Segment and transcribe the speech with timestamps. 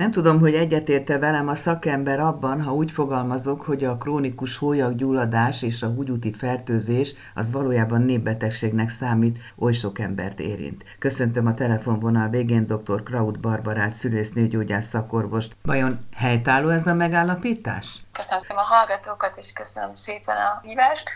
[0.00, 5.62] Nem tudom, hogy egyetérte velem a szakember abban, ha úgy fogalmazok, hogy a krónikus hólyaggyulladás
[5.62, 10.84] és a húgyúti fertőzés az valójában népbetegségnek számít, oly sok embert érint.
[10.98, 13.02] Köszöntöm a telefonvonal végén dr.
[13.02, 15.56] Kraut Barbarás szülésznőgyógyász szakorvost.
[15.62, 18.02] Vajon helytálló ez a megállapítás?
[18.12, 21.08] Köszönöm a hallgatókat, és köszönöm szépen a hívást.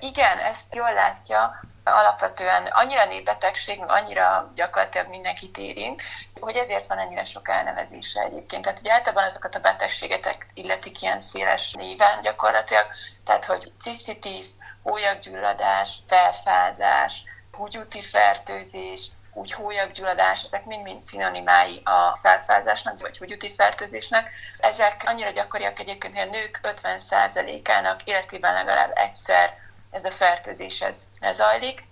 [0.00, 1.54] Igen, ezt jól látja,
[1.84, 6.02] alapvetően annyira népbetegség, annyira gyakorlatilag mindenkit érint,
[6.40, 8.62] hogy ezért van ennyire sok elnevezése egyébként.
[8.62, 12.86] Tehát ugye általában azokat a betegségeket illetik ilyen széles néven gyakorlatilag,
[13.24, 14.46] tehát hogy cisztitis,
[14.82, 24.30] hólyaggyulladás, felfázás, húgyúti fertőzés, úgy hólyaggyulladás, ezek mind-mind szinonimái a felfázásnak, vagy húgyúti fertőzésnek.
[24.58, 29.54] Ezek annyira gyakoriak egyébként, hogy a nők 50%-ának életében legalább egyszer
[29.90, 31.84] ez a fertőzés ez lezajlik.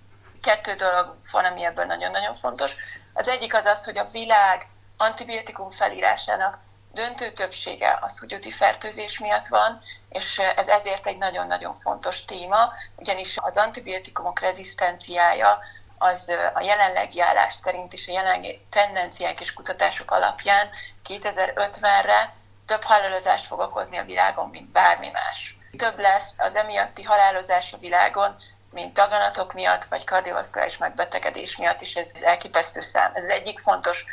[0.43, 2.77] Kettő dolog van, ami ebből nagyon-nagyon fontos.
[3.13, 4.67] Az egyik az az, hogy a világ
[4.97, 6.59] antibiotikum felírásának
[6.93, 13.37] döntő többsége a szugyoti fertőzés miatt van, és ez ezért egy nagyon-nagyon fontos téma, ugyanis
[13.41, 15.59] az antibiotikumok rezisztenciája
[15.99, 20.69] az a jelenlegi állás szerint és a jelenlegi tendenciák és kutatások alapján
[21.09, 22.35] 2050-re
[22.67, 27.79] több halálozást fog okozni a világon, mint bármi más több lesz az emiatti halálozás a
[27.79, 28.37] világon,
[28.73, 33.11] mint daganatok miatt, vagy kardiovaszkuláris megbetegedés miatt is, ez elképesztő szám.
[33.15, 34.05] Ez az egyik fontos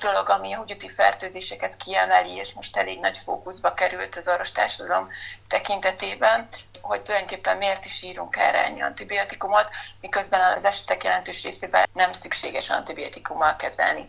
[0.00, 5.08] dolog, ami a húgyuti fertőzéseket kiemeli, és most elég nagy fókuszba került az orvostársadalom
[5.48, 6.48] tekintetében,
[6.80, 9.68] hogy tulajdonképpen miért is írunk erre ennyi antibiotikumot,
[10.00, 14.08] miközben az esetek jelentős részében nem szükséges antibiotikummal kezelni.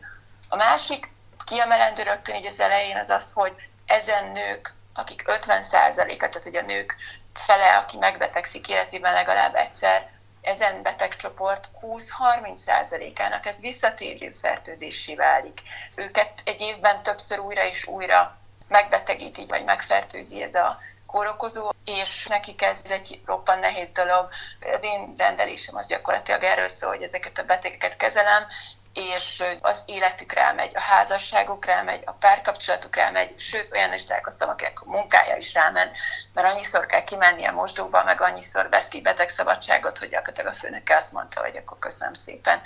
[0.49, 1.09] A másik
[1.45, 3.53] kiemelendő rögtön így az elején az az, hogy
[3.85, 6.95] ezen nők akik 50%-a, tehát hogy a nők
[7.33, 10.09] fele, aki megbetegszik életében legalább egyszer,
[10.41, 15.61] ezen betegcsoport 20-30%-ának ez visszatérő fertőzésé válik.
[15.95, 22.61] Őket egy évben többször újra és újra megbetegíti, vagy megfertőzi ez a kórokozó, és nekik
[22.61, 24.29] ez egy roppan nehéz dolog.
[24.73, 28.45] Az én rendelésem az gyakorlatilag erről szól, hogy ezeket a betegeket kezelem,
[28.93, 34.81] és az életük rámegy, a házasságuk rámegy, a párkapcsolatuk rámegy, sőt, olyan is találkoztam, akinek
[34.81, 35.91] a munkája is rámen,
[36.33, 40.95] mert annyiszor kell kimenni a mosdóba, meg annyiszor vesz ki betegszabadságot, hogy gyakorlatilag a főnöke
[40.95, 42.61] azt mondta, hogy akkor köszönöm szépen.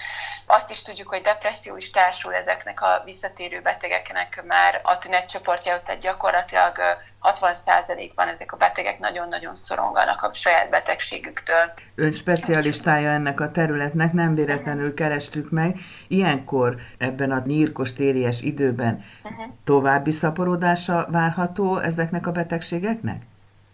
[0.46, 6.02] Azt is tudjuk, hogy depresszió is társul ezeknek a visszatérő betegeknek már a tünetcsoportjához, tehát
[6.02, 6.78] gyakorlatilag
[7.34, 11.72] 60%-ban ezek a betegek nagyon-nagyon szoronganak a saját betegségüktől.
[11.96, 15.78] Ön specialistája ennek a területnek, nem véletlenül kerestük meg.
[16.08, 19.46] Ilyenkor ebben a nyírkos téries időben uh-huh.
[19.64, 23.22] további szaporodása várható ezeknek a betegségeknek?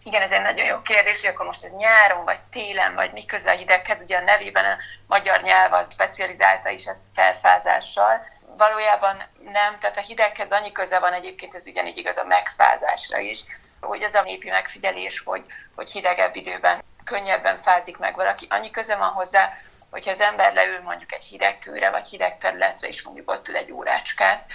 [0.04, 3.24] Igen, ez egy nagyon jó kérdés, hogy akkor most ez nyáron, vagy télen, vagy mi
[3.24, 4.02] közel hideghez.
[4.02, 4.76] Ugye a nevében a
[5.06, 8.26] magyar nyelv az specializálta is ezt felfázással.
[8.56, 13.44] Valójában nem, tehát a hideghez annyi köze van egyébként, ez ugyanígy igaz a megfázásra is,
[13.80, 18.46] hogy ez a népi megfigyelés, hogy, hogy hidegebb időben könnyebben fázik meg valaki.
[18.50, 19.52] Annyi köze van hozzá,
[19.90, 21.58] hogyha az ember leül mondjuk egy hideg
[21.90, 24.46] vagy hideg területre, és mondjuk ott ül egy órácskát,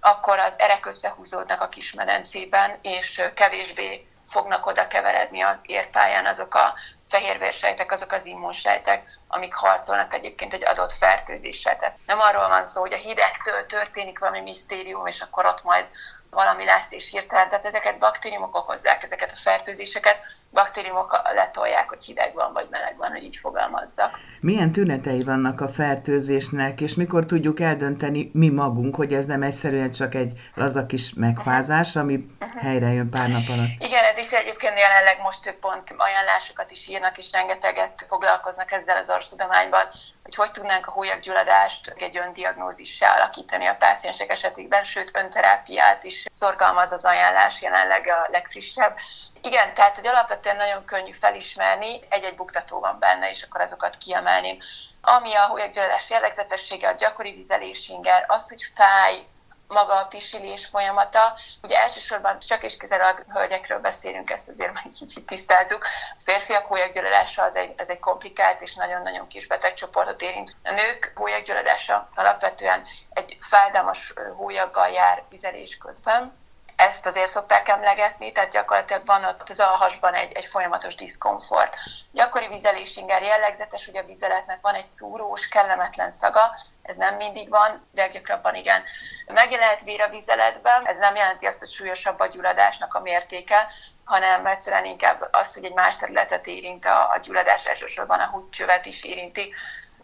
[0.00, 6.54] akkor az erek összehúzódnak a kis medencében, és kevésbé fognak oda keveredni az érpályán azok
[6.54, 6.74] a
[7.08, 11.76] fehérvérsejtek, azok az immunsejtek, amik harcolnak egyébként egy adott fertőzéssel.
[11.76, 15.86] Tehát nem arról van szó, hogy a hidegtől történik valami misztérium, és akkor ott majd
[16.30, 17.48] valami lesz és hirtelen.
[17.48, 20.18] Tehát ezeket baktériumok okozzák, ezeket a fertőzéseket,
[20.52, 24.18] baktériumok letolják, hogy hideg van vagy meleg van, hogy így fogalmazzak.
[24.40, 29.90] Milyen tünetei vannak a fertőzésnek, és mikor tudjuk eldönteni mi magunk, hogy ez nem egyszerűen
[29.90, 32.62] csak egy laza kis megfázás, ami uh-huh.
[32.62, 33.70] helyre jön pár nap alatt?
[33.78, 39.08] Igen, ez is egyébként jelenleg most pont ajánlásokat is írnak, és rengeteget foglalkoznak ezzel az
[39.08, 39.88] orvostudományban,
[40.22, 46.92] hogy hogy tudnánk a hólyaggyulladást egy öndiagnózissá alakítani a páciensek esetében, sőt önterápiát is szorgalmaz
[46.92, 48.96] az ajánlás jelenleg a legfrissebb.
[49.42, 54.58] Igen, tehát hogy alapvetően nagyon könnyű felismerni, egy-egy buktató van benne, és akkor azokat kiemelném.
[55.00, 59.26] Ami a hólyaggyulladás jellegzetessége, a gyakori vizelésinger, az, hogy fáj,
[59.72, 61.34] maga a pisilés folyamata.
[61.62, 65.84] Ugye elsősorban csak és kizárólag hölgyekről beszélünk, ezt azért majd így tisztázzuk.
[66.18, 70.56] A férfiak hólyaggyulladása az egy, ez egy komplikált és nagyon-nagyon kis betegcsoportot érint.
[70.62, 76.41] A nők hólyaggyulladása alapvetően egy fájdalmas hólyaggal jár vizelés közben,
[76.82, 81.76] ezt azért szokták emlegetni, tehát gyakorlatilag van ott az alhasban egy, egy folyamatos diszkomfort.
[82.12, 87.88] Gyakori vizelésinger jellegzetes, hogy a vizeletnek van egy szúrós, kellemetlen szaga, ez nem mindig van,
[87.92, 88.82] de gyakrabban igen.
[89.26, 93.68] Megjelenhet vír a vizeletben, ez nem jelenti azt, hogy súlyosabb a gyulladásnak a mértéke,
[94.04, 98.86] hanem egyszerűen inkább az, hogy egy más területet érint a, a gyulladás, elsősorban a húgycsövet
[98.86, 99.54] is érinti.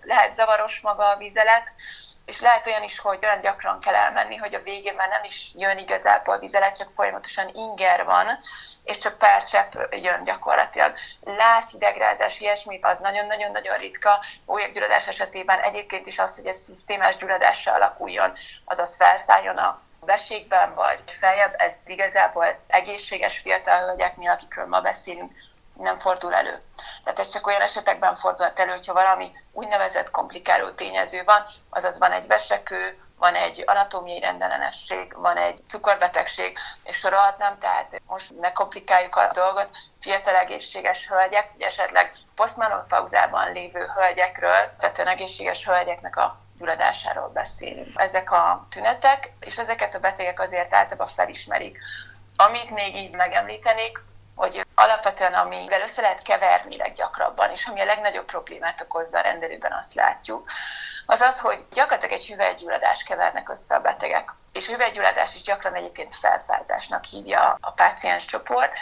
[0.03, 1.73] Lehet zavaros maga a vizelet,
[2.29, 5.51] és lehet olyan is, hogy olyan gyakran kell elmenni, hogy a végén már nem is
[5.55, 8.27] jön igazából vizelet, csak folyamatosan inger van,
[8.85, 10.95] és csak pár csepp jön gyakorlatilag.
[11.21, 14.25] Lász, hidegrázás, ilyesmi, az nagyon-nagyon-nagyon ritka.
[14.47, 18.33] Újaggyulladás esetében egyébként is azt, hogy ez szisztémás gyulladással alakuljon,
[18.65, 25.33] azaz felszálljon a veségben, vagy feljebb, ez igazából egészséges fiatal hölgyeknél, akikről ma beszélünk,
[25.79, 26.63] nem fordul elő.
[27.05, 32.13] Tehát ez csak olyan esetekben fordul elő, hogyha valami úgynevezett komplikáló tényező van, azaz van
[32.13, 39.17] egy vesekő, van egy anatómiai rendellenesség, van egy cukorbetegség, és sorolhatnám, tehát most ne komplikáljuk
[39.17, 39.71] a dolgot,
[40.01, 47.89] fiatal egészséges hölgyek, esetleg posztmenopauzában lévő hölgyekről, tehát egészséges hölgyeknek a gyulladásáról beszélünk.
[47.95, 51.79] Ezek a tünetek, és ezeket a betegek azért általában felismerik.
[52.37, 53.99] Amit még így megemlítenék,
[54.39, 59.73] hogy alapvetően amivel össze lehet keverni leggyakrabban, és ami a legnagyobb problémát okozza a rendelőben,
[59.73, 60.51] azt látjuk,
[61.07, 64.35] az az, hogy gyakorlatilag egy hüvelygyulladást kevernek össze a betegek.
[64.53, 68.73] És hüvelygyulladás is gyakran egyébként felfázásnak hívja a páciens csoport,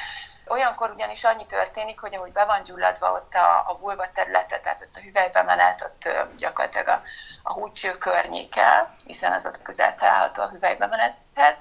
[0.48, 4.82] Olyankor ugyanis annyi történik, hogy ahogy be van gyulladva ott a, a vulva területe, tehát
[4.82, 7.02] ott a hüvelybemenet, ott gyakorlatilag a,
[7.42, 11.58] a húcső környéke, hiszen az ott közel található a hüvelybemenethez.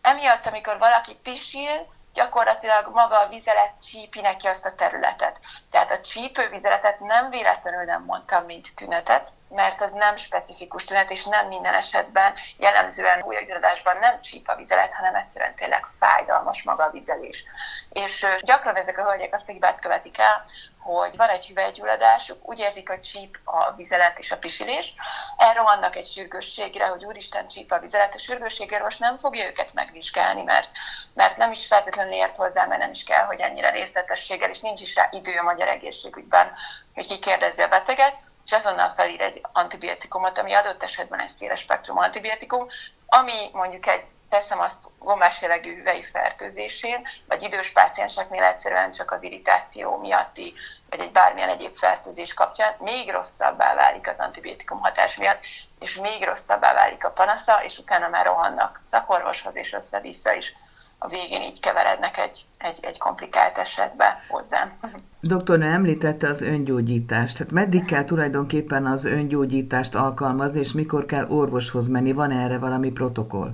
[0.00, 1.86] Emiatt, amikor valaki pisil,
[2.18, 5.36] gyakorlatilag maga a vizelet csípi neki azt a területet.
[5.70, 11.10] Tehát a csípő vizeletet nem véletlenül nem mondtam, mint tünetet, mert az nem specifikus tünet,
[11.10, 16.84] és nem minden esetben jellemzően újaggyulladásban nem csíp a vizelet, hanem egyszerűen tényleg fájdalmas maga
[16.84, 17.44] a vizelés.
[17.92, 20.44] És gyakran ezek a hölgyek azt a hibát követik el,
[20.78, 24.94] hogy van egy hüvelygyulladásuk, úgy érzik, hogy csíp a vizelet és a pisilés,
[25.36, 30.42] elrohannak egy sürgősségre, hogy úristen csíp a vizelet, a sürgősségre most nem fogja őket megvizsgálni,
[30.42, 30.68] mert,
[31.14, 34.80] mert nem is feltétlenül ért hozzá, mert nem is kell, hogy ennyire részletességgel, és nincs
[34.80, 36.52] is rá idő a magyar egészségügyben,
[36.94, 38.14] hogy kikérdezze a beteget,
[38.44, 42.66] és azonnal felír egy antibiotikumot, ami adott esetben egy széles spektrum antibiotikum,
[43.06, 49.22] ami mondjuk egy teszem azt gombás jellegű hüvei fertőzésén, vagy idős pácienseknél egyszerűen csak az
[49.22, 50.54] irritáció miatti,
[50.90, 55.40] vagy egy bármilyen egyéb fertőzés kapcsán még rosszabbá válik az antibiotikum hatás miatt,
[55.78, 60.54] és még rosszabbá válik a panasza, és utána már rohannak szakorvoshoz, és össze-vissza is
[60.98, 64.78] a végén így keverednek egy, egy, egy komplikált esetbe hozzám.
[65.20, 67.38] Doktornő említette az öngyógyítást.
[67.38, 72.12] Hát meddig kell tulajdonképpen az öngyógyítást alkalmazni, és mikor kell orvoshoz menni?
[72.12, 73.50] Van erre valami protokoll?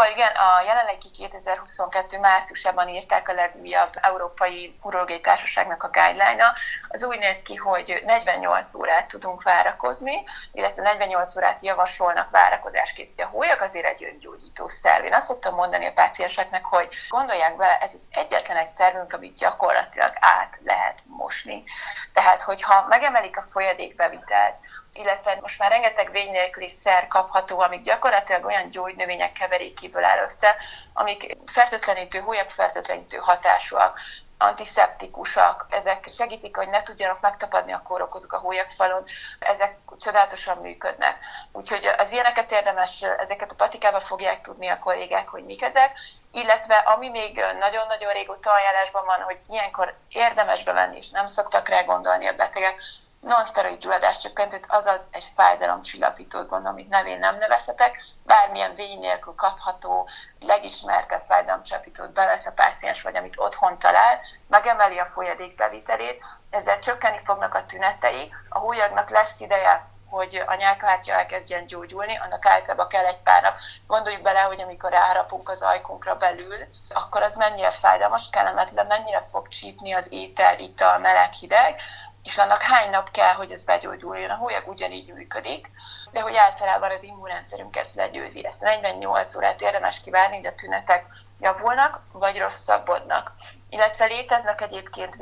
[0.00, 6.54] Protokoll, igen, a jelenlegi 2022 márciusában írták a legújabb Európai Urológiai Társaságnak a guideline-a.
[6.88, 13.20] Az úgy néz ki, hogy 48 órát tudunk várakozni, illetve 48 órát javasolnak várakozásként.
[13.20, 15.04] A hólyag azért egy öngyógyító szerv.
[15.04, 19.38] Én azt szoktam mondani a pácienseknek, hogy gondolják bele, ez az egyetlen egy szervünk, amit
[19.38, 21.64] gyakorlatilag át lehet mosni.
[22.12, 24.58] Tehát, hogyha megemelik a folyadékbevitelt,
[24.92, 30.56] illetve most már rengeteg vény nélküli szer kapható, amik gyakorlatilag olyan gyógynövények keverékéből áll össze,
[30.92, 33.98] amik fertőtlenítő, fertőtlenítő hatásúak,
[34.40, 39.04] antiszeptikusak, ezek segítik, hogy ne tudjanak megtapadni a kórokozók a hólyagfalon,
[39.38, 41.18] ezek csodálatosan működnek.
[41.52, 45.98] Úgyhogy az ilyeneket érdemes, ezeket a patikába fogják tudni a kollégák, hogy mik ezek,
[46.32, 51.82] illetve ami még nagyon-nagyon régóta ajánlásban van, hogy ilyenkor érdemes bevenni, és nem szoktak rá
[51.82, 52.74] gondolni a betegek,
[53.20, 60.08] non-steroid gyulladáscsökkentőt, azaz egy fájdalomcsillapítót gondolom, amit nevén nem nevezhetek, bármilyen vény nélkül kapható,
[60.40, 67.20] legismertebb fájdalomcsillapítót bevesz a páciens, vagy amit otthon talál, megemeli a folyadék bevitelét, ezzel csökkenni
[67.24, 73.04] fognak a tünetei, a hólyagnak lesz ideje hogy a nyálkahártya elkezdjen gyógyulni, annak általában kell
[73.04, 73.54] egy pár nap.
[73.86, 76.56] Gondoljuk bele, hogy amikor árapunk az ajkunkra belül,
[76.88, 81.80] akkor az mennyire fájdalmas, kellemetlen, mennyire fog csípni az étel, ital, meleg, hideg,
[82.22, 84.30] és annak hány nap kell, hogy ez begyógyuljon.
[84.30, 85.70] A hólyag ugyanígy működik,
[86.10, 88.46] de hogy általában az immunrendszerünk ezt legyőzi.
[88.46, 91.04] Ezt 48 órát érdemes kivárni, de a tünetek
[91.40, 93.32] javulnak, vagy rosszabbodnak.
[93.68, 95.16] Illetve léteznek egyébként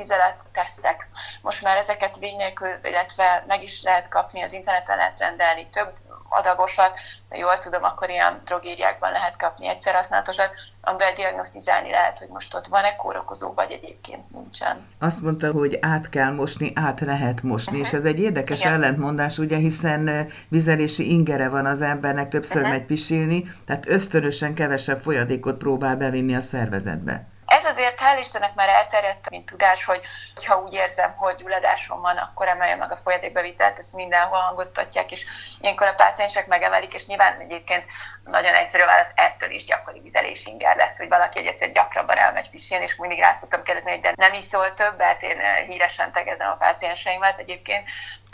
[0.52, 1.08] tesztek.
[1.42, 5.92] Most már ezeket vény nélkül, illetve meg is lehet kapni, az interneten lehet rendelni több
[6.28, 10.54] adagosat, de jól tudom, akkor ilyen drogériákban lehet kapni egyszer használatosat,
[10.88, 14.86] amivel diagnosztizálni lehet, hogy most ott van-e kórokozó, vagy egyébként nincsen.
[14.98, 17.86] Azt mondta, hogy át kell mosni, át lehet mosni, uh-huh.
[17.86, 18.72] és ez egy érdekes Igen.
[18.72, 22.70] ellentmondás, ugye, hiszen vizelési ingere van az embernek, többször uh-huh.
[22.70, 27.26] megy pisilni, tehát ösztönösen kevesebb folyadékot próbál bevinni a szervezetbe.
[27.48, 30.00] Ez azért hál' Istennek már elterjedt, mint tudás, hogy
[30.46, 35.26] ha úgy érzem, hogy gyulladásom van, akkor emelje meg a folyadékbevitelt, ezt mindenhol hangoztatják, és
[35.60, 37.84] ilyenkor a páciensek megemelik, és nyilván egyébként
[38.30, 42.84] nagyon egyszerű válasz, ettől is gyakori vizelés inger lesz, hogy valaki egyet gyakrabban elmegy pisilni,
[42.84, 46.56] és mindig rá szoktam kérdezni, hogy de nem iszol többet, én eh, híresen tegezem a
[46.56, 47.88] pácienseimet egyébként,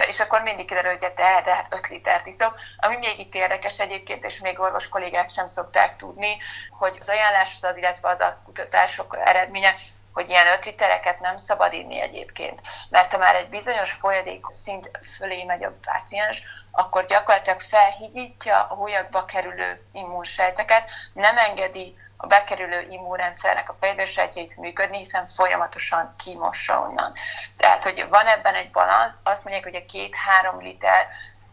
[0.09, 2.55] és akkor mindig kiderül, hogy de, de hát 5 litert iszok.
[2.77, 6.37] Ami még itt érdekes egyébként, és még orvos kollégák sem szokták tudni,
[6.79, 9.75] hogy az ajánlás az, illetve az a kutatások eredménye,
[10.14, 14.90] hogy ilyen 5 litereket nem szabad inni egyébként, mert ha már egy bizonyos folyadék szint
[15.16, 22.87] fölé megy a páciens, akkor gyakorlatilag felhigítja a hólyagba kerülő immunsejteket, nem engedi a bekerülő
[22.90, 27.12] immunrendszernek a fejlődésejtjeit működni, hiszen folyamatosan kimossa onnan.
[27.56, 31.06] Tehát, hogy van ebben egy balansz, azt mondják, hogy a két-három liter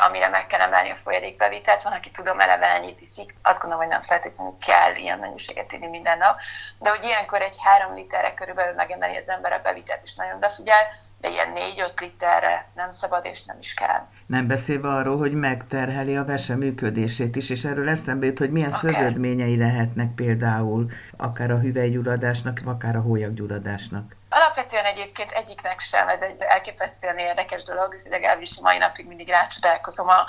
[0.08, 1.84] amire meg kell emelni a folyadékbevitelt.
[1.84, 5.88] Van, aki tudom, eleve ennyit iszik, azt gondolom, hogy nem feltétlenül kell ilyen mennyiséget inni
[5.88, 6.40] minden nap,
[6.80, 10.84] de hogy ilyenkor egy három literre körülbelül megemeli az ember a bevitelt, és nagyon odafigyel,
[11.20, 11.54] de ilyen
[11.96, 14.08] 4-5 literre nem szabad és nem is kell.
[14.26, 18.74] Nem beszélve arról, hogy megterheli a vese működését is, és erről eszembe jut, hogy milyen
[18.74, 18.94] okay.
[18.94, 24.20] szövődményei lehetnek például akár a hüvelygyulladásnak, akár a hólyaggyulladásnak.
[24.34, 30.26] Alapvetően egyébként egyiknek sem, ez egy elképesztően érdekes dolog, legalábbis mai napig mindig rácsodálkozom a,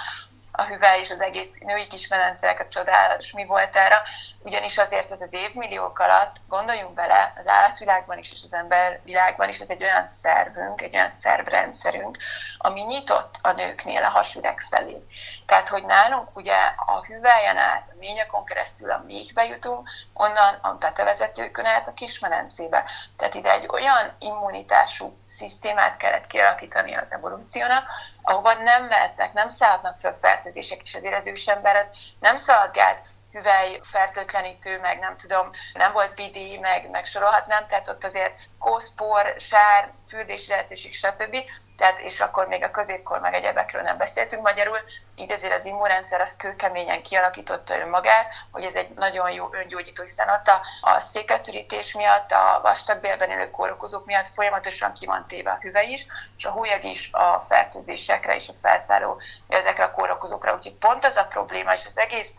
[0.53, 4.03] a hüvely és az egész női kismedencek, a csodálatos mi volt erre,
[4.43, 9.59] ugyanis azért ez az évmilliók alatt, gondoljunk bele, az állatvilágban is és az embervilágban is,
[9.59, 12.19] ez egy olyan szervünk, egy olyan szervrendszerünk,
[12.59, 15.03] ami nyitott a nőknél a hasüreg felé.
[15.47, 16.57] Tehát, hogy nálunk ugye
[16.87, 22.85] a hüvelyen át, a ményakon keresztül a méhbe jutunk, onnan a betevezetőkön át a kismedencébe.
[23.17, 27.85] Tehát ide egy olyan immunitású szisztémát kellett kialakítani az evolúciónak,
[28.33, 32.99] ahova nem mehetnek, nem szállhatnak föl fertőzések, és ezért az ősember az nem szaladgált
[33.33, 39.35] hüvely, fertőtlenítő, meg nem tudom, nem volt BD, meg, meg sorolhatnám, tehát ott azért kószpor,
[39.39, 41.37] sár, fürdési lehetőség, stb.
[41.83, 44.79] Tehát, és akkor még a középkor meg egyebekről nem beszéltünk magyarul,
[45.15, 50.29] így ezért az immunrendszer az kőkeményen kialakította önmagát, hogy ez egy nagyon jó öngyógyító, hiszen
[50.29, 55.59] ott a, a széketürítés miatt, a vastagbélben élő kórokozók miatt folyamatosan ki van téve a
[55.61, 60.55] hüvely is, és a hólyag is a fertőzésekre és a felszálló ezekre a kórokozókra.
[60.55, 62.35] Úgyhogy pont az a probléma, és az egész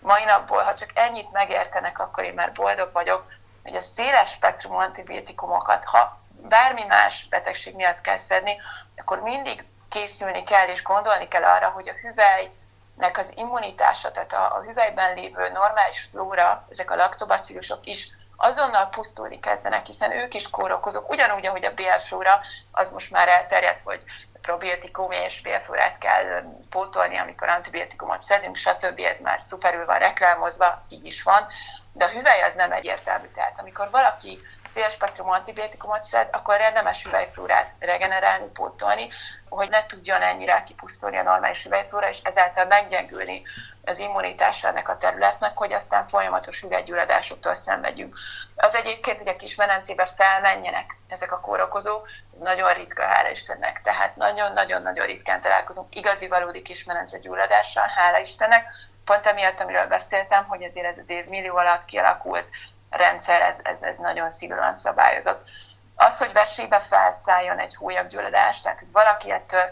[0.00, 3.24] mai napból, ha csak ennyit megértenek, akkor én már boldog vagyok,
[3.62, 8.56] hogy a széles spektrumú antibiotikumokat, ha bármi más betegség miatt kell szedni,
[8.96, 14.56] akkor mindig készülni kell és gondolni kell arra, hogy a hüvelynek az immunitása, tehát a,
[14.56, 20.50] a hüvelyben lévő normális flóra, ezek a laktobacillusok is azonnal pusztulni kezdenek, hiszen ők is
[20.50, 24.04] kórokozók, ugyanúgy, ahogy a bélflóra, az most már elterjedt, hogy
[24.40, 28.98] probiotikum és bélflórát kell pótolni, amikor antibiotikumot szedünk, stb.
[28.98, 31.46] Ez már szuperül van reklámozva, így is van,
[31.92, 33.26] de a hüvely az nem egyértelmű.
[33.34, 34.40] Tehát amikor valaki
[34.74, 39.08] széles spektrum antibiotikumot szed, akkor érdemes hüvelyflórát regenerálni, pótolni,
[39.48, 43.42] hogy ne tudjon ennyire kipusztulni a normális hüvelyflóra, és ezáltal meggyengülni
[43.84, 48.16] az immunitása ennek a területnek, hogy aztán folyamatos hüvelygyulladásoktól szenvedjünk.
[48.56, 53.80] Az egyébként, hogy a kis menencébe felmenjenek ezek a kórokozók, ez nagyon ritka, hála Istennek.
[53.82, 58.66] Tehát nagyon-nagyon-nagyon ritkán találkozunk igazi valódi kismenence gyulladással, hála Istennek.
[59.04, 62.48] Pont emiatt, amiről beszéltem, hogy ezért ez az év millió alatt kialakult
[62.96, 65.48] rendszer, ez, ez, ez nagyon szigorúan szabályozott.
[65.96, 69.64] Az, hogy vesébe felszálljon egy hólyaggyulladás, tehát hogy valaki ettől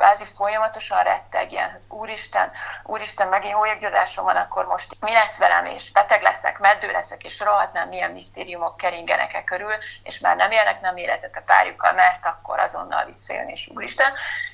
[0.00, 2.52] kvázi folyamatosan rettegjen, hogy úristen,
[2.84, 7.40] úristen, megint hólyaggyulladásom van, akkor most mi lesz velem, és beteg leszek, meddő leszek, és
[7.40, 12.26] rohadnám, milyen misztériumok keringenek e körül, és már nem élnek nem életet a párjukkal, mert
[12.26, 14.12] akkor azonnal visszajön, és úristen.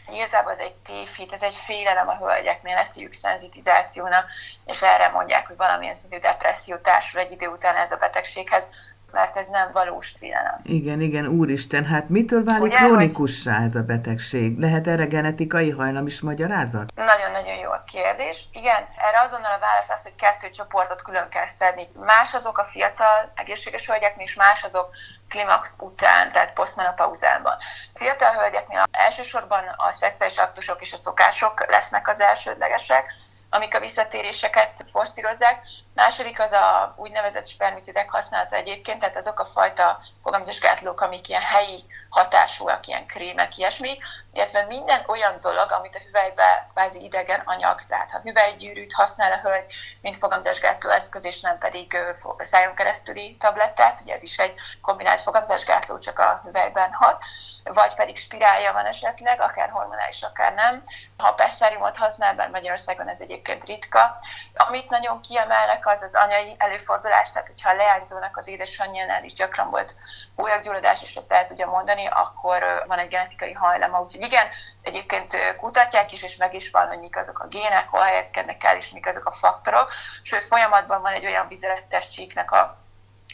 [0.09, 4.29] Igazából ez egy tévhit, ez egy félelem a hölgyeknél, eszélyük szenzitizációnak,
[4.65, 8.69] és erre mondják, hogy valamilyen szintű depresszió társul egy idő után ez a betegséghez
[9.13, 10.59] mert ez nem valós pillanat.
[10.63, 14.59] Igen, igen, úristen, hát mitől válik Ugye, krónikussá ez a betegség?
[14.59, 16.93] Lehet erre genetikai hajlam is magyarázat?
[16.95, 18.49] Nagyon-nagyon jó a kérdés.
[18.53, 21.89] Igen, erre azonnal a válasz az, hogy kettő csoportot külön kell szedni.
[22.05, 24.91] Más azok a fiatal, egészséges hölgyeknél, és más azok
[25.29, 27.57] klimax után, tehát posztmenopauzálban.
[27.95, 33.07] Fiatal hölgyeknél elsősorban a szexuális aktusok és a szokások lesznek az elsődlegesek,
[33.51, 35.61] amik a visszatéréseket forszírozzák.
[35.97, 41.85] Második az a úgynevezett spermicidek használata egyébként, tehát azok a fajta fogamzásgátlók, amik ilyen helyi
[42.09, 43.99] hatásúak, ilyen krémek, ilyesmi,
[44.33, 49.49] illetve minden olyan dolog, amit a hüvelybe kvázi idegen anyag, tehát ha hüvelygyűrűt használ a
[49.49, 49.67] hölgy,
[50.01, 51.97] mint fogamzásgátló eszköz, és nem pedig
[52.39, 57.23] szájon keresztüli tablettát, ugye ez is egy kombinált fogamzásgátló, csak a hüvelyben hat,
[57.65, 60.83] vagy pedig spirálja van esetleg, akár hormonális, akár nem.
[61.17, 64.19] Ha pesszáriumot használ, bár Magyarországon ez egyébként ritka,
[64.55, 69.71] amit nagyon kiemelnek az az anyai előfordulás, tehát hogyha a leányzónak az édesanyjánál is gyakran
[69.71, 69.95] volt
[70.37, 74.01] újaggyulladás, és ezt el tudja mondani, akkor van egy genetikai hajlama.
[74.01, 74.47] Úgyhogy igen,
[74.83, 78.77] egyébként kutatják is, és meg is van, hogy mik azok a gének, hol helyezkednek el,
[78.77, 79.93] és mik azok a faktorok.
[80.23, 82.77] Sőt, folyamatban van egy olyan vizeletes csíknek a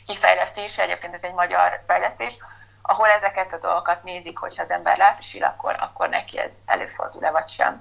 [0.07, 2.39] kifejlesztése, egyébként ez egy magyar fejlesztés,
[2.83, 7.49] ahol ezeket a dolgokat nézik, hogyha az ember lápisil, akkor, akkor neki ez előfordul-e vagy
[7.49, 7.81] sem.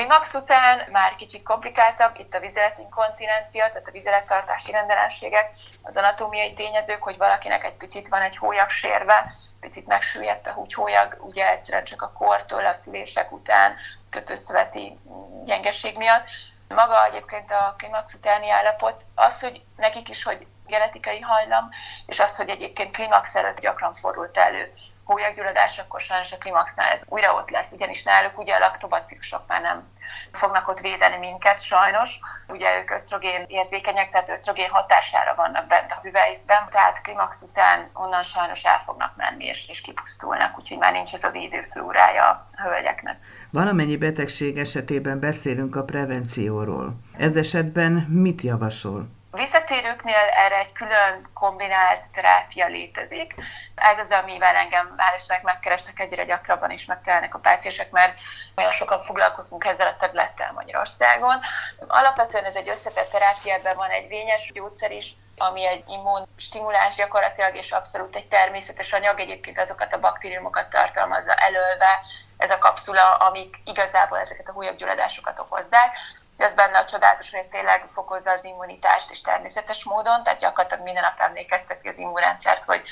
[0.00, 5.50] Klimax után már kicsit komplikáltabb, itt a vizeletinkontinencia, tehát a vizelettartási rendellenségek,
[5.82, 11.16] az anatómiai tényezők, hogy valakinek egy picit van egy hólyag sérve, picit megsüllyedt a hólyag,
[11.20, 13.76] ugye egyszerűen csak a kortól, a szülések után,
[14.10, 14.98] kötőszöveti
[15.44, 16.24] gyengeség miatt.
[16.68, 21.68] Maga egyébként a klimax utáni állapot, az, hogy nekik is, hogy genetikai hajlam,
[22.06, 24.72] és az, hogy egyébként klimax előtt gyakran fordult elő
[25.10, 29.60] hólyaggyulladás, akkor sajnos a klimaxnál ez újra ott lesz, ugyanis náluk ugye a laktobacillusok már
[29.60, 29.88] nem
[30.32, 32.18] fognak ott védeni minket, sajnos.
[32.48, 38.22] Ugye ők ösztrogén érzékenyek, tehát ösztrogén hatására vannak bent a hüvelyben, tehát klimax után onnan
[38.22, 43.16] sajnos el fognak menni és, és kipusztulnak, úgyhogy már nincs ez a védőflórája a hölgyeknek.
[43.52, 46.94] Valamennyi betegség esetében beszélünk a prevencióról.
[47.18, 49.19] Ez esetben mit javasol?
[49.30, 53.34] Visszatérőknél erre egy külön kombinált terápia létezik.
[53.74, 58.18] Ez az, amivel engem hál' megkerestek egyre gyakrabban is megtalálnak a páciensek, mert
[58.56, 61.40] olyan sokan foglalkozunk ezzel a területtel Magyarországon.
[61.88, 67.56] Alapvetően ez egy összetett terápia, ebben van egy vényes gyógyszer is, ami egy immunstimulás gyakorlatilag,
[67.56, 72.00] és abszolút egy természetes anyag, egyébként azokat a baktériumokat tartalmazza előve
[72.36, 75.96] ez a kapszula, amik igazából ezeket a húlyaggyulladásokat okozzák
[76.42, 77.48] ez benne a csodálatos, hogy
[77.86, 82.82] fokozza az immunitást és természetes módon, tehát gyakorlatilag minden nap emlékezteti az immunrendszert, hogy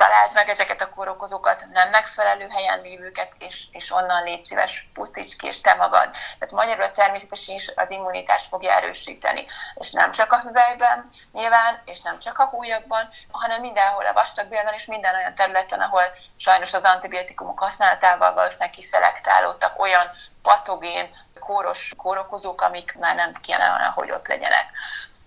[0.00, 5.36] találd meg ezeket a kórokozókat, nem megfelelő helyen lévőket, és, és onnan légy szíves, pusztíts
[5.36, 6.10] ki, és te magad.
[6.12, 9.46] Tehát magyarul természetesen is az immunitást fogja erősíteni.
[9.74, 14.74] És nem csak a hüvelyben nyilván, és nem csak a húlyakban, hanem mindenhol a vastagbélben,
[14.74, 16.02] és minden olyan területen, ahol
[16.36, 20.10] sajnos az antibiotikumok használatával valószínűleg kiszelektálódtak olyan
[20.42, 24.66] patogén, kóros kórokozók, amik már nem kellene, hogy ott legyenek.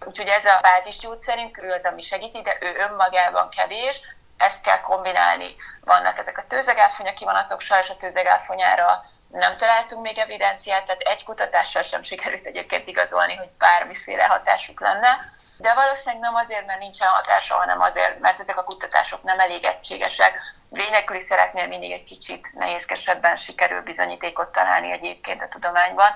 [0.06, 4.02] Úgyhogy ez a bázisgyógyszerünk, ő az, ami segíti, de ő önmagában kevés,
[4.38, 5.56] ezt kell kombinálni.
[5.82, 11.82] Vannak ezek a tőzegáfonya kivonatok, sajnos a tőzegáfonyára nem találtunk még evidenciát, tehát egy kutatással
[11.82, 15.20] sem sikerült egyébként igazolni, hogy bármiféle hatásuk lenne.
[15.64, 19.64] De valószínűleg nem azért, mert nincsen hatása, hanem azért, mert ezek a kutatások nem elég
[19.64, 20.38] egységesek.
[20.70, 26.16] Lényeküli szereknél mindig egy kicsit nehézkesebben sikerül bizonyítékot találni egyébként a tudományban,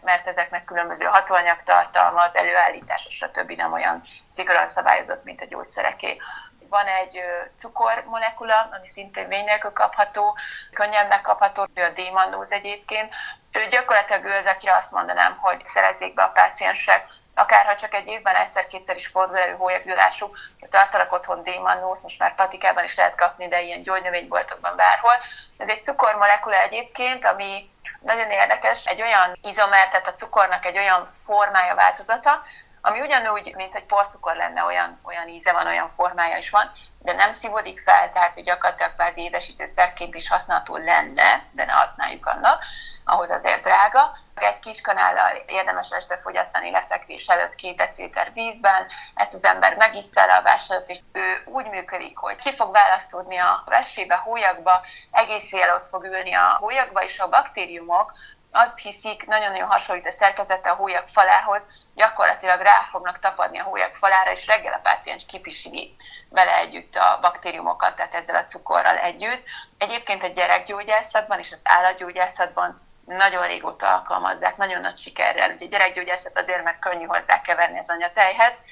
[0.00, 3.50] mert ezeknek különböző hatóanyagtartalma, az előállítása, stb.
[3.50, 6.20] nem olyan szigorúan szabályozott, mint a gyógyszereké
[6.68, 7.20] van egy
[7.58, 10.36] cukormolekula, ami szintén vény nélkül kapható,
[10.72, 13.14] könnyen megkapható, ő a démandóz egyébként.
[13.52, 17.06] Ő gyakorlatilag ő az, akire azt mondanám, hogy szerezzék be a páciensek,
[17.38, 20.38] akár ha csak egy évben egyszer-kétszer is fordul elő hólyaggyulásuk,
[20.70, 25.14] tartalak otthon démannósz, most már patikában is lehet kapni, de ilyen gyógynövényboltokban bárhol.
[25.56, 27.70] Ez egy cukormolekula egyébként, ami
[28.00, 32.42] nagyon érdekes, egy olyan izomer, tehát a cukornak egy olyan formája, változata,
[32.86, 37.12] ami ugyanúgy, mint egy porcukor lenne, olyan, olyan íze van, olyan formája is van, de
[37.12, 42.62] nem szívódik fel, tehát hogy gyakorlatilag kvázi édesítőszerként is használható lenne, de ne használjuk annak,
[43.04, 44.16] ahhoz azért drága.
[44.34, 50.22] Egy kis kanállal érdemes este fogyasztani lefekvés előtt két deciliter vízben, ezt az ember megissza
[50.22, 55.74] alvás előtt, és ő úgy működik, hogy ki fog választódni a vesébe, hólyagba, egész éjjel
[55.74, 58.12] ott fog ülni a hólyagba, és a baktériumok
[58.56, 63.94] azt hiszik, nagyon-nagyon hasonlít a szerkezete a hólyag falához, gyakorlatilag rá fognak tapadni a hólyag
[63.94, 65.96] falára, és reggel a páciens kipisigi
[66.28, 69.44] vele együtt a baktériumokat, tehát ezzel a cukorral együtt.
[69.78, 75.50] Egyébként a gyerekgyógyászatban és az állatgyógyászatban nagyon régóta alkalmazzák, nagyon nagy sikerrel.
[75.50, 78.62] Ugye gyerekgyógyászat azért, mert könnyű hozzá keverni az anyatejhez,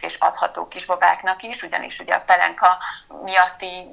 [0.00, 2.78] és adható kisbabáknak is, ugyanis ugye a pelenka
[3.22, 3.88] miatti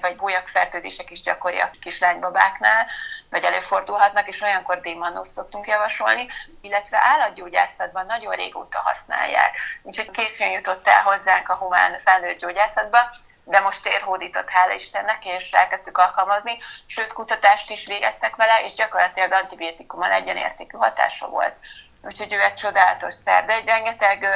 [0.00, 2.86] vagy fertőzések is gyakoriak kislánybabáknál,
[3.30, 6.28] vagy előfordulhatnak, és olyankor démanót szoktunk javasolni,
[6.60, 9.56] illetve állatgyógyászatban nagyon régóta használják.
[9.82, 12.98] Úgyhogy készüljön jutott el hozzánk a humán felnőtt gyógyászatba,
[13.44, 19.32] de most térhódított, hála Istennek, és elkezdtük alkalmazni, sőt kutatást is végeztek vele, és gyakorlatilag
[19.32, 21.54] antibiotikummal egyenértékű hatása volt.
[22.02, 24.26] Úgyhogy ő egy csodálatos szer, de egy rengeteg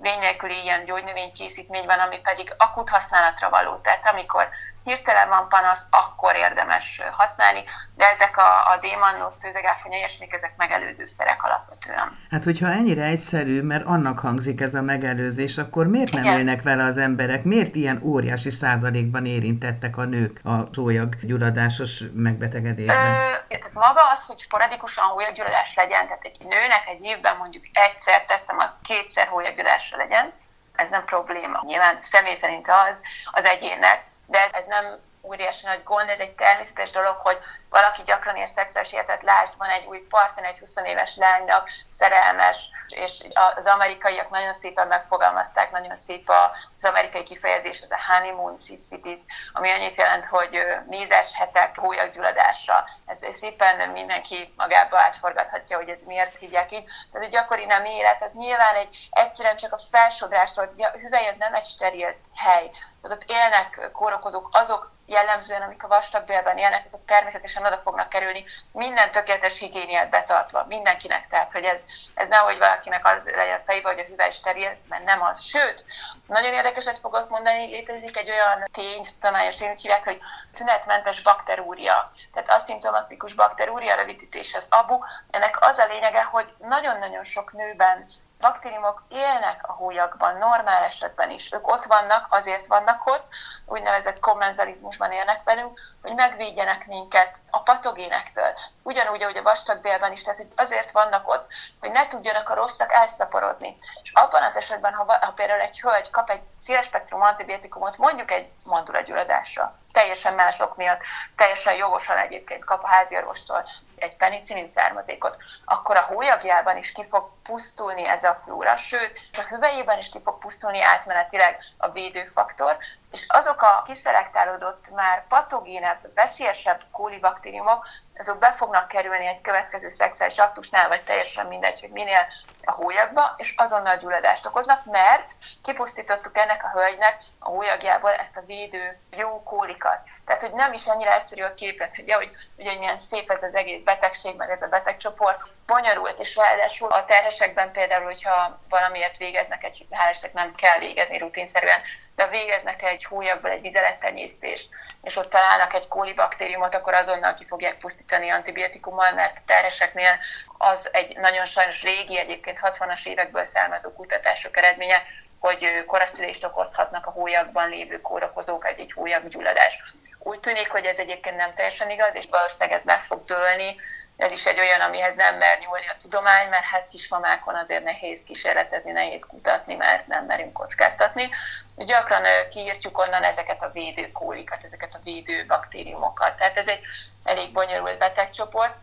[0.00, 3.76] vény nélküli ilyen gyógynövénykészítmény van, ami pedig akut használatra való.
[3.82, 4.48] Tehát amikor
[4.84, 7.64] hirtelen van panasz, akkor érdemes használni,
[7.96, 12.18] de ezek a, a démannóz, tőzegáfonya, ilyesmik, ezek megelőző szerek alapvetően.
[12.30, 16.38] Hát, hogyha ennyire egyszerű, mert annak hangzik ez a megelőzés, akkor miért nem Igen.
[16.38, 17.44] élnek vele az emberek?
[17.44, 23.14] Miért ilyen óriási százalékban érintettek a nők a sólyag gyulladásos megbetegedésben?
[23.48, 28.24] Ö, tehát maga az, hogy sporadikusan hólyaggyulladás legyen, tehát egy nőnek egy évben mondjuk egyszer
[28.24, 30.32] teszem, az kétszer hólyaggyulladás gyulladása legyen.
[30.74, 31.60] Ez nem probléma.
[31.64, 36.34] Nyilván személy szerint az az egyének, de ez, ez nem óriási nagy gond, ez egy
[36.34, 37.38] természetes dolog, hogy
[37.70, 42.70] valaki gyakran ér szexuális életet, lásd, van egy új partner, egy 20 éves lánynak, szerelmes,
[42.88, 43.20] és
[43.56, 49.20] az amerikaiak nagyon szépen megfogalmazták, nagyon szép az amerikai kifejezés, az a honeymoon cities,
[49.52, 52.84] ami annyit jelent, hogy mézes hetek hólyaggyulladásra.
[53.06, 56.84] Ez szépen mindenki magába átforgathatja, hogy ez miért hívják így.
[57.12, 61.36] Tehát a gyakori nem élet, ez nyilván egy egyszerűen csak a felsodrástól, a hüvely az
[61.36, 62.70] nem egy steril hely.
[63.02, 68.44] Tehát ott élnek kórokozók, azok jellemzően, amik a vastagbélben élnek, azok természetesen oda fognak kerülni,
[68.72, 71.28] minden tökéletes higiéniát betartva, mindenkinek.
[71.28, 75.04] Tehát, hogy ez, ez nehogy valakinek az legyen a fejében, hogy a hüvely steril, mert
[75.04, 75.40] nem az.
[75.40, 75.84] Sőt,
[76.26, 80.20] nagyon érdekeset fogok mondani, létezik egy olyan tény, tudományos tény, hogy hívják, hogy
[80.54, 82.10] tünetmentes bakterúria.
[82.32, 84.98] Tehát aszimtomatikus bakterúria rövidítés az abu.
[85.30, 88.06] Ennek az a lényege, hogy nagyon-nagyon sok nőben
[88.40, 91.52] baktériumok élnek a hólyagban, normál esetben is.
[91.52, 93.24] Ők ott vannak, azért vannak ott,
[93.66, 98.54] úgynevezett kommenzalizmusban élnek velünk, hogy megvédjenek minket a patogénektől.
[98.82, 101.46] Ugyanúgy, ahogy a vastagbélben is, tehát hogy azért vannak ott,
[101.80, 103.76] hogy ne tudjanak a rosszak elszaporodni.
[104.02, 108.30] És abban az esetben, ha, ha például egy hölgy kap egy széles spektrum antibiotikumot, mondjuk
[108.30, 111.02] egy mandulagyulladásra, teljesen mások miatt,
[111.36, 117.30] teljesen jogosan egyébként kap a háziorvostól egy penicillin származékot, akkor a hólyagjában is ki fog
[117.42, 122.76] pusztulni ez a flóra, sőt, a hüvelyében is ki fog pusztulni átmenetileg a védőfaktor,
[123.10, 130.38] és azok a kiszelektálódott, már patogénebb, veszélyesebb kólibaktériumok, azok be fognak kerülni egy következő szexuális
[130.38, 132.26] aktusnál, vagy teljesen mindegy, hogy minél
[132.64, 138.44] a hólyagba, és azonnal gyulladást okoznak, mert kipusztítottuk ennek a hölgynek a hólyagjából ezt a
[138.46, 139.98] védő jó kólikat.
[140.26, 143.42] Tehát, hogy nem is annyira egyszerű a képet, hogy, ja, hogy ugye milyen szép ez
[143.42, 149.16] az egész betegség, meg ez a betegcsoport, bonyolult, és ráadásul a terhesekben például, hogyha valamiért
[149.16, 151.80] végeznek egy, hál' nem kell végezni rutinszerűen,
[152.16, 154.68] de végeznek egy hólyagból egy vizelettenyésztést,
[155.02, 160.18] és ott találnak egy kólibaktériumot, akkor azonnal ki fogják pusztítani antibiotikummal, mert terheseknél
[160.58, 165.02] az egy nagyon sajnos régi, egyébként 60-as évekből származó kutatások eredménye,
[165.38, 169.82] hogy koraszülést okozhatnak a hólyagban lévő kórokozók, egy-egy hólyaggyulladás.
[170.18, 173.76] Úgy tűnik, hogy ez egyébként nem teljesen igaz, és valószínűleg ez meg fog dőlni,
[174.20, 178.24] ez is egy olyan, amihez nem mer nyúlni a tudomány, mert hát kismamákon azért nehéz
[178.24, 181.30] kísérletezni, nehéz kutatni, mert nem merünk kockáztatni.
[181.76, 186.36] Gyakran kiírtjuk onnan ezeket a védőkólikat, ezeket a védő baktériumokat.
[186.36, 186.80] Tehát ez egy
[187.24, 188.74] elég bonyolult betegcsoport,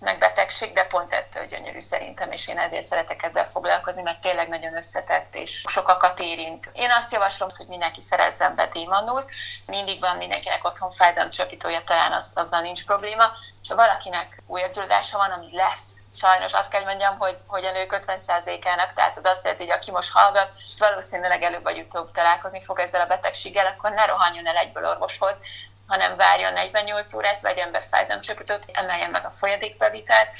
[0.00, 4.48] meg betegség, de pont ettől gyönyörű szerintem, és én ezért szeretek ezzel foglalkozni, mert tényleg
[4.48, 6.70] nagyon összetett, és sokakat érint.
[6.72, 9.26] Én azt javaslom, hogy mindenki szerezzen be démanóz,
[9.66, 13.24] mindig van mindenkinek otthon fájdalomcsöpítója, talán az, azzal nincs probléma,
[13.68, 18.92] ha valakinek újragyulladása van, ami lesz, sajnos azt kell mondjam, hogy, hogy a nők 50%-ának,
[18.94, 23.00] tehát az azt jelenti, hogy aki most hallgat, valószínűleg előbb vagy utóbb találkozni fog ezzel
[23.00, 25.40] a betegséggel, akkor ne rohanjon el egyből orvoshoz,
[25.88, 30.30] hanem várjon 48 órát, vegyen be fájdalomcsöpítőt, emeljen meg a folyadékbevitelt,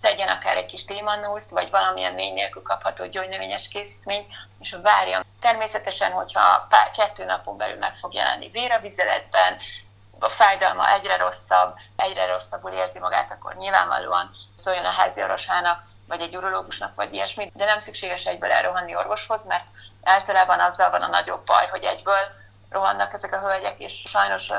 [0.00, 4.26] szedjen akár egy kis démanózt, vagy valamilyen mély nélkül kapható gyógynövényes készítményt,
[4.60, 5.24] és várjon.
[5.40, 9.58] Természetesen, hogyha pár, kettő napon belül meg fog jelenni vér a vizeletben,
[10.18, 16.20] a fájdalma egyre rosszabb, egyre rosszabbul érzi magát, akkor nyilvánvalóan szóljon a házi orvosának, vagy
[16.20, 19.64] egy urológusnak, vagy ilyesmit, de nem szükséges egyből elrohanni orvoshoz, mert
[20.02, 22.22] általában azzal van a nagyobb baj, hogy egyből
[22.70, 24.50] rohannak ezek a hölgyek, és sajnos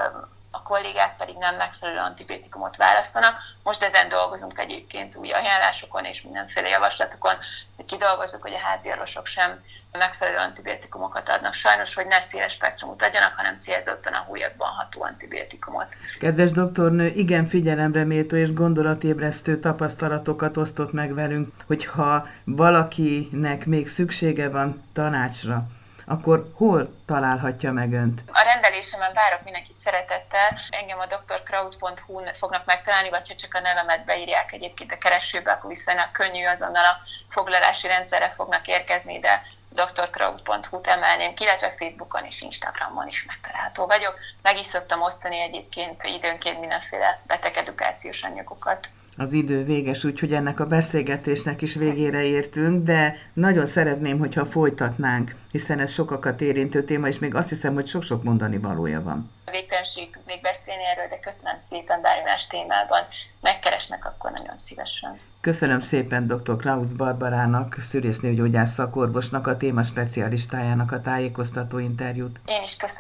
[0.52, 3.36] a kollégák pedig nem megfelelő antibiotikumot választanak.
[3.64, 7.34] Most ezen dolgozunk egyébként új ajánlásokon és mindenféle javaslatokon,
[7.76, 9.60] hogy kidolgozzuk, hogy a házi orvosok sem
[9.92, 11.54] megfelelő antibiotikumokat adnak.
[11.54, 15.88] Sajnos, hogy ne széles spektrumot adjanak, hanem célzottan a húlyakban ható antibiotikumot.
[16.20, 24.50] Kedves doktornő, igen figyelemre méltó és gondolatébresztő tapasztalatokat osztott meg velünk, hogyha valakinek még szüksége
[24.50, 25.68] van tanácsra,
[26.10, 28.22] akkor hol találhatja meg Önt?
[28.32, 30.60] A rendelésemen várok mindenkit szeretettel.
[30.70, 35.70] Engem a drkraut.hu-n fognak megtalálni, vagy ha csak a nevemet beírják egyébként a keresőbe, akkor
[35.70, 36.98] viszonylag könnyű, azonnal a
[37.30, 44.16] foglalási rendszerre fognak érkezni, de drkraut.hu-t emelném illetve Facebookon és Instagramon is megtalálható vagyok.
[44.42, 50.66] Meg is szoktam osztani egyébként időnként mindenféle betegedukációs anyagokat az idő véges, úgyhogy ennek a
[50.66, 57.20] beszélgetésnek is végére értünk, de nagyon szeretném, hogyha folytatnánk, hiszen ez sokakat érintő téma, és
[57.20, 59.32] még azt hiszem, hogy sok-sok mondani valója van.
[59.52, 63.06] Végtelenség tudnék beszélni erről, de köszönöm szépen bármilyen témában.
[63.42, 65.16] Megkeresnek, akkor nagyon szívesen.
[65.42, 66.56] Köszönöm szépen dr.
[66.58, 72.40] Klaus Barbarának, szülésznőgyógyász szakorvosnak, a téma specialistájának a tájékoztató interjút.
[72.46, 73.00] Én is köszönöm.